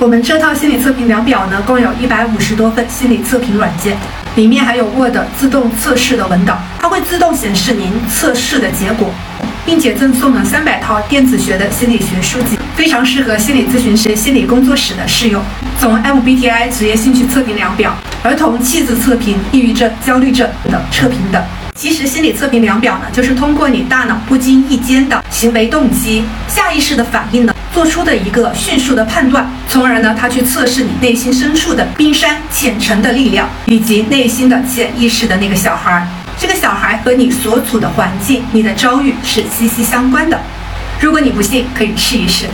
[0.00, 3.94] 我们这套心理测评量表呢，共有一百五十多份心理测评软件，
[4.34, 9.12] 里面还有 Word 自动测试的文档，它会自动显示您测试的结果，
[9.66, 15.42] 并且赠送了三百套电子学的心理学书籍，非常适合心理咨询师、心理工作室的适用。
[15.78, 21.42] 从 MBTI 职业兴趣测评量表、儿童气质测评、抑郁症、焦虑症等测评等。
[21.80, 36.06] 其实心理测评量表呢，就是通过你大脑不经意间的行为动机、下意识的反应呢，做出的一个迅速的判断，从而呢，它去测试你内心深处的冰山浅层的力量，以及内心的潜意识的那个小孩。
[36.38, 40.38] 这个小孩和你所处的环境、你的遭遇是息息相关的。
[41.00, 42.44] 如果你不信，可以试一试。